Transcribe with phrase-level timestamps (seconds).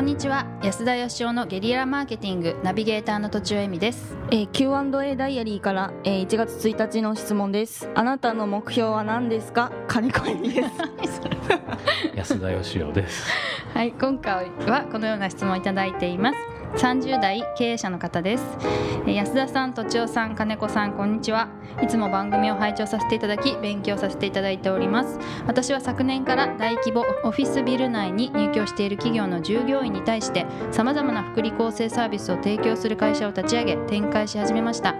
[0.00, 0.46] こんにちは。
[0.62, 4.16] 安田義雄のゲリラマーケティングナビゲーターの途中恵美です。
[4.30, 7.86] えー、Q&A ダイアリーから、えー、1月1日の質問です。
[7.94, 9.70] あなたの目標は何ですか？
[9.88, 10.70] 金子恵美です。
[12.16, 13.30] 安田義雄です。
[13.74, 16.38] はい今回はこのような質問をいただいています
[16.76, 18.44] 30代経営者の方です。
[19.06, 21.48] 安田さん、とちおさん、金子さんこんにちは。
[21.82, 25.18] いつも番組を拝聴させていただき勉強させていただいております。
[25.46, 34.94] 私は昨年から大規模オフィスビル内に入居している企業の従業員に対してさまざまな福利厚生サービスを提供する会社を立ち上げ展開し始めました。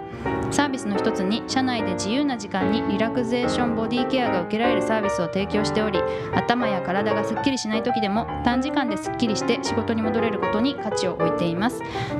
[0.51, 5.99] サービスの一つに社内で自由な時間にリラクゼーションボディケアが受けられるサービスを提供しており
[6.35, 11.60] 頭や体がすっきりしない時でも短時間ですっきりして仕事に戻れることに価値を置いています。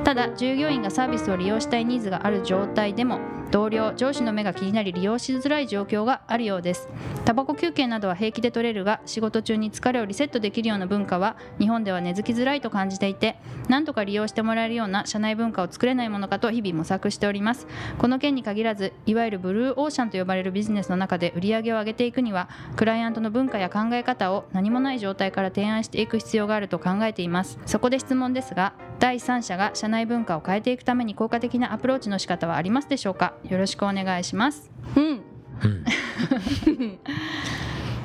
[0.04, 3.18] ただ従業員がサービスを利用したいニーズがある状態でも
[3.52, 6.88] 同僚上司の目が気になり利用しづらい状況があるようです。
[7.26, 13.36] タバコ休憩などは平気で取れるが仕事中に疲れをリセットできるような文化は日本では根付きづらいと感じていて
[13.68, 17.66] 何とか利用してもらえるような社内文化を作れないものかと日々模索しております。
[17.98, 27.58] この件に限らずいわゆるブルーオーシャンと呼ばれるビジネスの中で売り上げを上げていくにはクライアントの文化や考え方を何もない状態から提案していく必要があると考えています。
[27.66, 33.34] そこで質問ですが第三者が社内文化を変えていくために効果的なアプローチの仕方はありますでしょうか？
[33.48, 34.70] よろしくお願いします。
[34.96, 35.04] うん。
[35.04, 35.84] うん。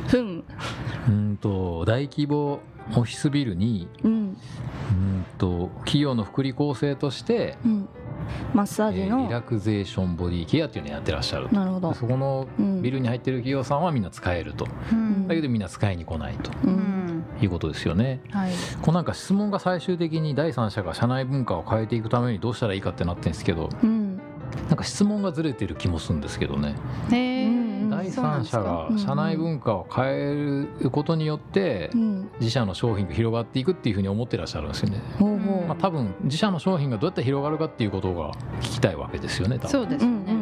[0.07, 0.43] ふん。
[1.07, 1.37] うん。
[1.37, 2.59] と大規模
[2.95, 4.11] オフィスビルにうん。
[4.11, 4.15] う
[4.93, 7.89] んと企業の福利厚生として、うん。
[8.53, 11.55] マッサージえーリの、ラクゼーションボディケアっていうのをやってらっしゃると。
[11.55, 11.93] なるほど。
[11.93, 12.81] そこのうん。
[12.81, 14.67] ビルに入ってる企業さんはみんな使えると。
[14.91, 15.27] うん。
[15.27, 16.51] だけどみんな使いに来ないと。
[16.63, 17.23] ううんん。
[17.41, 18.21] いうことですよね。
[18.31, 18.51] はい。
[18.81, 24.06] こうなんか質問が最終的に第三者が社内文化を変えていくためにどうしたらいいかってなってるんですけどうん
[24.69, 26.75] なんか質問がずれてる気もするんですけどね。
[27.89, 32.29] 第三者がうん社内文化を変えることによってうん。
[32.39, 35.01] 自社の商品が広がっていくっていうふうに思ってらっしゃるんですよね。
[35.67, 39.69] まあ、多分自社の商品がどうやって広がるかっていうことが聞きたいわけですよね多分。
[39.69, 40.33] そうですよね、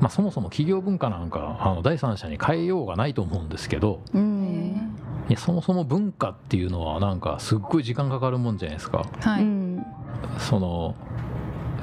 [0.00, 4.96] まあ、そもそも企業文化なんかあの第三者に変えようがないと思うんですけどうへん
[5.28, 9.06] いやそもそも文化っていうのはなんかすっごい時間かかるもんじゃないですか。
[9.20, 9.86] ーはい、うん。
[10.38, 10.94] その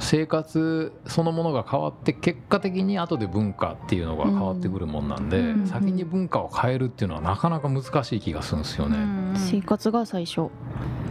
[0.02, 8.98] 生活そのものが変わって結果的に後で文化っていうのが変わってくるもんなんで、うん先に文化を変えるっていうのはなかなか難しい気がするんですよね。
[8.98, 10.50] うん生活が最初。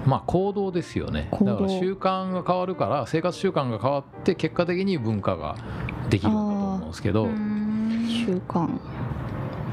[0.04, 1.28] まあ行動ですよね。
[1.32, 5.56] だから習慣が変わるから生活習慣が変わって結果的に文化が
[6.10, 8.68] できるんだと思うんですけどうん習慣。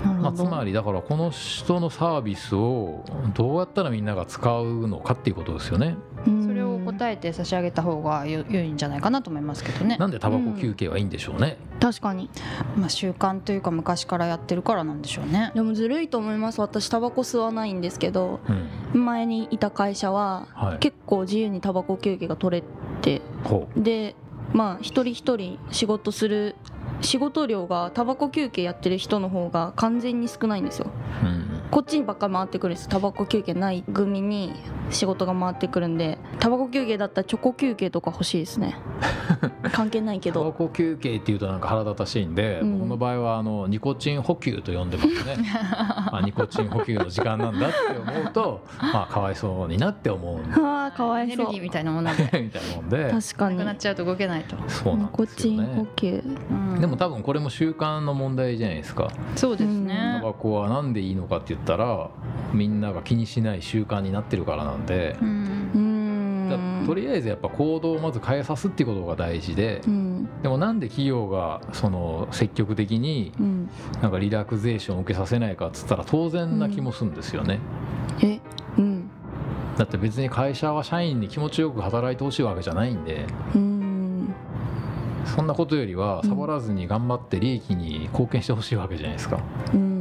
[0.05, 5.97] なるまあ、つまりだからこの人のサービスをどうやったらみんなが使うのかっていうことですよね。
[6.23, 6.36] それを
[6.97, 9.97] 答えて差し上げた方がよ良いんじゃないかなと思いますけどね。
[9.97, 11.57] なんでタバコ休憩はいいんでしょうね。
[11.79, 12.29] 確かに。
[12.75, 15.51] まあ習慣というか昔からやってるからなんでしょうね。
[15.55, 16.61] でもずるいと思います。
[16.61, 18.39] 私タバコ吸わないんですけど
[18.93, 19.05] うん。
[19.05, 22.63] 前にいた会社ははい、結構自由にタバコ休憩が取れ
[23.01, 24.15] てほで
[24.53, 26.55] まあ一人一人仕事する
[27.01, 30.89] 仕事量がタバコ休憩やってる人の方が完全に少ないんですよ。
[31.23, 31.61] う、うん。
[31.69, 32.89] こっちにばっかり回ってくるんです。
[32.89, 34.53] タバコ休憩ない組に
[34.89, 38.77] 仕事が回ってくるんでタバコ休憩だったらチョコ休憩とか欲しいですね。
[39.73, 42.79] 関係ないけタバどコ休憩っていうとなんか腹立たしいんで、うん。
[42.79, 45.37] 僕の場合はあのニコチン補給と呼んでますね。
[45.67, 50.61] あニコチン補給の時間なんだって思うと まあかわいそうになって思うんで。
[50.61, 51.35] ああかわいそう。
[51.35, 52.23] エネルギーみたいなもので。
[52.23, 53.11] みたいなもんで。
[53.11, 53.57] 確かに。
[53.57, 56.23] なくなっちゃうと動けないと、そうなんニコチンですよね補給。
[56.49, 56.81] うん。
[56.81, 59.09] でも多分これも習慣の問題じゃないですか。
[59.35, 62.09] そうですタね、バコはなんでいいのかって言ったら
[62.53, 65.15] みんなが気にしない習慣になってるからなんで。
[65.21, 66.83] うん。
[66.85, 69.81] とりあえずやっぱ行動をまず変えさすっていうことが大事で。
[69.85, 70.29] うん。
[70.41, 73.69] でもなんで企業がその積極的にうん。
[74.01, 77.59] なんかリラクゼーションを受けさせないかっつったら当然な気もするんですよね、
[78.21, 78.39] え？
[78.77, 79.09] うん。
[79.77, 83.25] だって別に会社は社員に気持ちよく働いてほしいわけじゃないんで。
[83.53, 84.33] うーん。
[85.25, 89.39] そんなことよりはうんサボらずに頑張って利益に貢献してほしいわけじゃないですか、
[89.73, 89.96] うんうん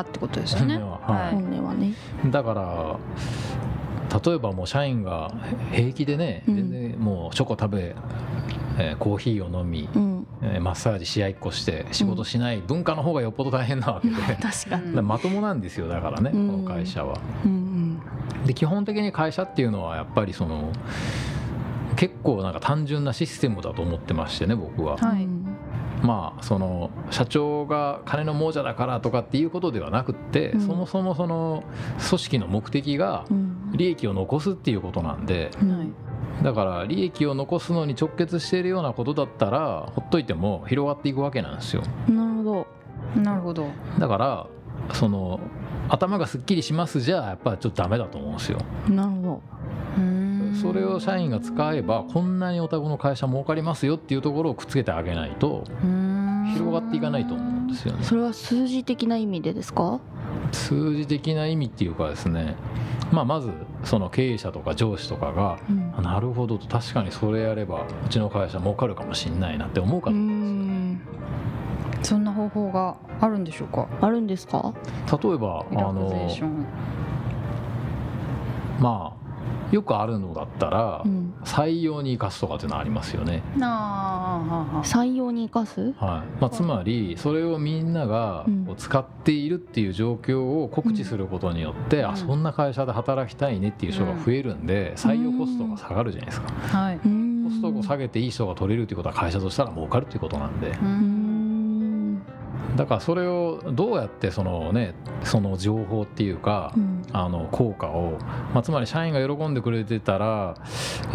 [0.00, 1.32] はってことですよね本音ははい。
[1.34, 1.92] 本音はね。
[2.26, 2.96] だから
[4.22, 5.30] 例えばもう社員が
[5.72, 6.56] 平気でね、うん。
[6.56, 7.94] 全然もうチョコ食べ、
[8.78, 10.26] えーコーヒーを飲み、うん。
[10.42, 14.96] えーマッサージ試合っこして仕事しない文化の方がよっぽど大変なわけで、だか 確かに。
[14.96, 16.48] らまともなんですよだからね、うん。
[16.50, 17.18] この会社は。
[17.44, 18.00] うん
[18.46, 20.70] で基本的に会社っていうのはやっぱりその
[21.96, 24.96] 結構なんか単純なシステムだと思ってましてね僕は。
[24.96, 25.24] はい。
[25.24, 25.39] うん
[26.02, 30.60] まあその社長が金の亡者だからとかっていうことではなくって、うん。
[30.66, 31.64] そもそもその
[32.08, 33.56] 組織の目的がうん。
[33.72, 35.94] 利益を残すっていうことなんでうん
[36.42, 41.82] だから利益を残すのに直結しているようなことだったらほっといても広がっていくわけなんですよ。
[42.08, 42.66] なるほど。
[43.20, 43.68] なるほど。
[43.98, 44.46] だから
[44.94, 45.38] その
[45.88, 48.58] 頭がすっきりしますじゃやっぱりちょっとダメだと思うんですよ。
[48.88, 49.42] なるほど。
[49.98, 50.09] うーん
[50.60, 55.64] それを社員が使えばこんなにお宅の会社儲かりますよっていうところをくっつけてあげないと
[56.54, 58.04] 広がっていかないと思うんですよね。
[58.04, 60.00] それは数字的な意味でですか？
[60.52, 62.56] 数字的な意味っていうかですね、
[63.12, 63.50] まあ、まず
[63.84, 65.94] その経営者とか上司とかがうん。
[65.96, 71.00] あなるほどと確かにそれやればうちの会社儲かるかもしんないなって思うかうら、ん。
[72.02, 73.88] そんな方法があるんでしょうか？
[74.00, 74.74] あるんですか？
[75.22, 76.66] 例えばあのン。
[78.80, 79.19] まあ
[79.70, 83.42] よくあるのだったらうん採用に生かすとかっていうのはありますよね。
[83.60, 85.92] あ採用に生かす？
[85.92, 86.40] はい。
[86.40, 88.46] まあ、つまりそれをみんなが
[88.76, 92.10] 使っているっていう状況を告知することによって、うん。
[92.10, 96.48] あそんな会社で働きたいねっていう人が増えるんで、採用コストが下がるじゃないですか。
[96.72, 97.00] あはい。
[97.04, 100.68] うんコストを下げていい人が取れるっていうことは会社としたら儲かるっていうことなんで。
[100.68, 101.09] ううんん
[102.76, 107.00] だからそれをどうやってそのねその情報っていうか、うん。
[107.12, 108.18] あの効果を、
[108.54, 110.54] まあ、つまり社員が喜んでくれてたら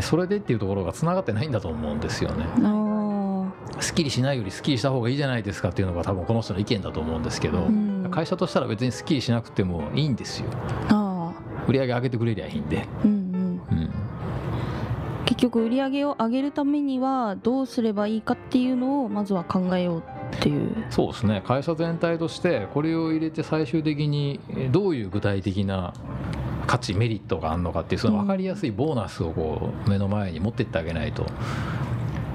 [0.02, 2.46] それでっていうところがつながってないんだと思うんですよね。
[2.64, 8.12] あすっきりしないよりすっきりした方がいいじゃないですかっていうのが多分この人の意見だと思うんですけど、ーうん。
[8.12, 10.50] 会社としたら別にすっきりしなくてもいいんですよ。
[10.90, 11.34] あ
[11.68, 13.62] 売り上げ上げてくれりゃいいんで、ーうんうん。
[13.72, 13.90] うん、
[15.26, 20.04] 結局売り上げを上げるためにはどうすればいいかっていうのをまずは考えよう
[20.38, 20.86] っていう。
[20.90, 21.42] そうですね。
[21.46, 25.94] 会社全体としてこれを入れて最終的にえーどういう具体的な
[26.68, 31.26] 価値メリットがあるのかっていうその分かりやすいボーナスをこう目の前に持ってってあげないと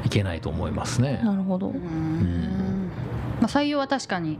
[0.04, 1.20] いけないと思いますね。
[1.22, 1.68] なるほど。
[1.68, 2.90] うーん。
[3.40, 4.38] まあ、採用は確かに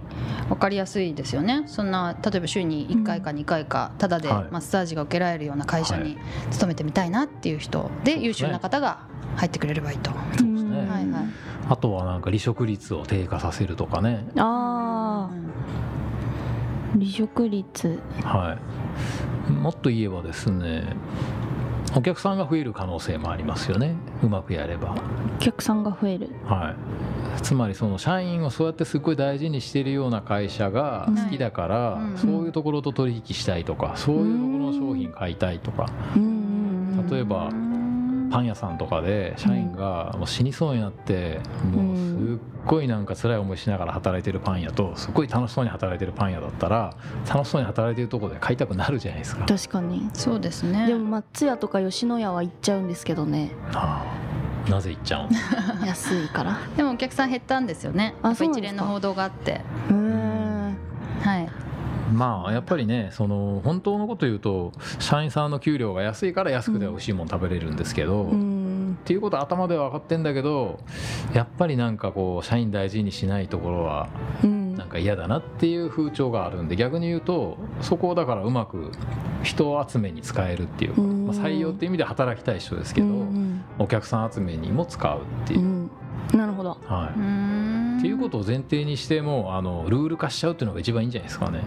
[0.50, 1.64] 分かりやすいですよね。
[1.66, 4.48] そんな例えば週に1回か2回かただではい。
[4.50, 6.18] マッサージが受けられるような会社はに
[6.50, 9.06] 勤めてみたいなっていう人で優秀な方が
[9.36, 10.10] 入ってくれればいいと。
[10.10, 10.50] そうですね。
[10.52, 11.24] うんはいはい
[11.70, 15.34] あとはなんか離職率を低下させるとかね、ああ
[16.92, 18.02] 離職率。
[18.24, 18.58] は
[19.48, 20.96] い、もっと言えばですね
[21.94, 23.94] お客さんが増える可能性もありますよね。
[24.20, 24.96] うまくやれば。
[25.36, 26.30] お客さんが増える。
[26.44, 26.74] は
[27.38, 32.18] い、つまりその社員をそうやってすごい大事にしているような会社が好きだから、うん。
[32.18, 35.86] そういうところと取引したいとかそういうところの商品買いたいとか。
[36.16, 36.22] うん。
[36.22, 36.98] うん。
[36.98, 37.10] うん。
[37.10, 37.48] 例えば
[38.30, 41.40] パン屋さんとかで社員がもう死にそうになって
[41.72, 46.94] もうすっごいなんか辛い思いしながら働いてるパン屋とすっごい楽しそうに働いてるパン屋だったら
[47.28, 49.44] 楽しそうに働いてるところで買いたくなるじゃないですか。
[49.46, 50.08] 確かに。
[50.14, 50.86] そうですね。
[50.86, 53.52] でも松屋とか吉野家は行っちゃうんですけどね。
[53.72, 54.04] あ
[54.66, 55.28] あなぜ行っちゃう
[55.86, 56.58] 安いから。
[56.76, 58.14] でもお客さん減ったんですよね。
[58.22, 59.52] あ一連の報道があって。
[59.52, 60.74] へー
[61.22, 61.48] はい
[62.12, 68.98] まあやっぱりねその本当のこと言うと社員さんの給料が安いから安くて美味しいもの食べれるんですけど、うん。
[69.00, 70.80] っていうことは頭では分かってんだけど
[71.32, 74.08] やっぱりなんかこう社員大事にしないところは
[74.42, 74.74] うん。
[74.76, 78.92] なんか嫌だなっていう風潮があるんで逆に言うとそこをだからうまく
[79.42, 81.26] 人集めに使えるっていうか、うん。
[81.26, 85.60] まあ、採用っていう意味で働きたい人ですけど、うんお客さん集めにも使うっていう。
[85.60, 85.62] う。
[85.62, 85.90] ん。
[86.34, 86.76] なるほど。
[86.84, 91.60] はいっていうことを前提にしてもあのルール化しちゃうっていうのが一番いいんじゃないですかね。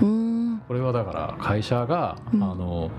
[0.00, 0.62] うん。
[0.68, 2.42] これはだから会社が、うん。
[2.42, 2.90] あの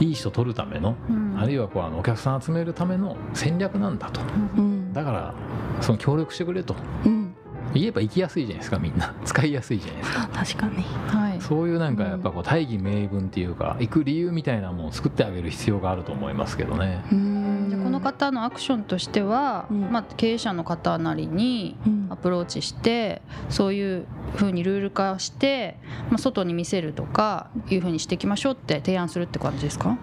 [0.00, 1.38] いい人取るための、うん。
[1.38, 4.20] あるいはこうあのお客さん集めるための戦略なんだと。
[4.56, 4.92] うん。
[4.92, 5.34] だから
[5.80, 6.74] その協力してくれと。
[7.06, 7.36] うん。
[7.72, 9.14] 言えば行きやすいじゃないですかみんな。
[9.24, 10.28] 使いやすいじゃないですか。
[10.32, 10.84] 確かに。
[11.06, 11.40] はい。
[11.40, 17.04] そういうなんかやっぱこう大義名分っていうか行く理由みたいなものを作ってあげる必要があると思いますけどね。
[17.12, 17.49] うん
[17.90, 19.90] この方のアクションとしては、うん。
[19.90, 22.06] まあ、経営者の方なりにうん。
[22.10, 25.76] アプローチしてそういうふうにルール化して、
[26.08, 29.96] まあ、外に見せるとかいうふうにしていきましょうって提案するって感じですか？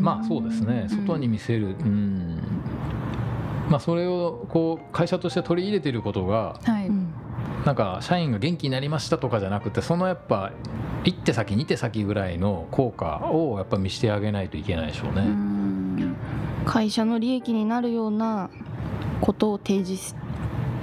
[0.00, 0.88] まあそうですね。
[0.90, 1.06] うん。
[1.06, 1.68] 外に見せる。
[1.68, 2.38] うん。
[3.70, 7.14] まあそれをこう会社として取り入れてることがはい、うん。
[7.64, 10.52] なんか社員が元気になりましたとかじゃなくてそのやっぱ
[11.04, 15.51] 一手先二手先ぐらいの効果をやっぱ見してあげないといけないでしょううね。
[16.62, 18.50] ん会社の利益になるような
[19.20, 20.14] ことを提示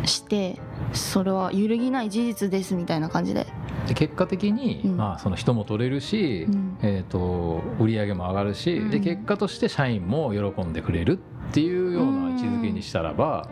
[0.06, 0.60] して
[0.94, 3.46] それは揺るぎない事実ですみたいな感じで、
[3.88, 4.98] で結果的に、うん。
[4.98, 6.78] まあ、その人も取れるし、うん。
[6.82, 8.90] えー、と売り上げも上がるし、うん。
[8.90, 11.20] で結果として社員も喜んでくれる
[11.50, 13.50] っていうような位置づけにしたらば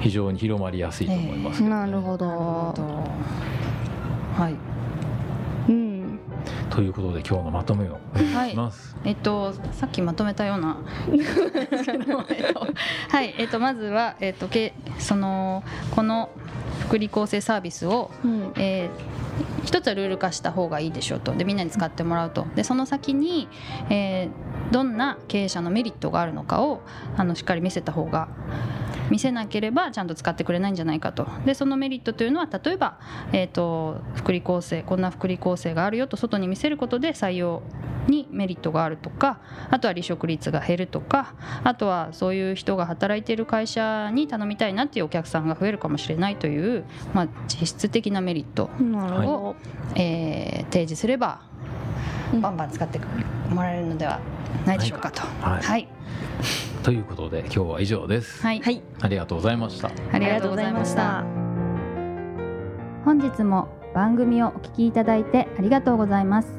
[0.00, 1.76] 非常に広まりやすいと思いますけど、ね。
[1.76, 2.26] なるほど。
[2.26, 4.42] なるほど。
[4.42, 4.52] はい。
[4.52, 4.77] うん
[6.78, 8.50] ということで今日のまとめをお願い。
[8.52, 8.96] します。
[9.04, 10.76] えっと、さっきまとめたような。
[13.10, 15.64] はい、えっと、まずは、えっと、けその
[15.96, 16.30] この
[16.86, 18.52] 福利厚生サービスを、うん。
[18.56, 19.18] えー
[19.64, 21.32] 一つはルール化した方がいいでしょうと。
[21.32, 22.46] でみんなに使ってもらうと。
[22.56, 23.48] でその先に、
[23.90, 24.28] えー
[24.72, 26.82] どんな経営者のメリットがあるのかを
[27.16, 28.28] あのしっかり見せた方が
[29.10, 31.26] 見せなければちゃんと使ってくれないんじゃないかと。
[31.44, 32.98] でそのメリットというのは例えば、
[33.32, 37.62] えー、と福利厚生こんな福利厚生があるよと外に見せることで採用
[38.06, 49.56] にメリットがあるとかあとは離職率が減るとかあとはそういう人が働いている会社に頼みたいなっていうお客さんが増えるかもしれないという、まあ、実質的なメリットを、
[49.94, 51.40] えー提示すれば
[52.32, 52.40] うん。
[52.40, 53.00] バンバン使って
[53.50, 54.20] もらえるのでは
[54.66, 55.22] ないでしょうかと。
[55.40, 55.62] はい。
[55.62, 55.88] はい、
[56.88, 58.60] ということで今日は以上です、はい。
[58.60, 58.82] どはい。
[59.02, 59.90] ありがとうございました。
[60.10, 61.22] ありがとうございました。
[63.04, 66.58] 本日も番組をお聞きいただいてありがとうございます。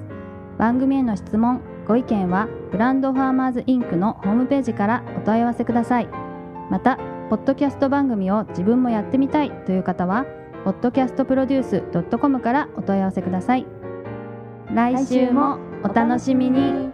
[0.59, 6.07] 番組への質問ご意見はブランドファーマーズインクのホームページからお問い合わせください。
[6.69, 6.97] また
[7.31, 10.27] ポッドキャスト番組を自分もやってみたいという方は
[10.63, 13.65] podcastproduce.com からお問い合わせください。
[14.75, 16.91] 来週もお楽しみに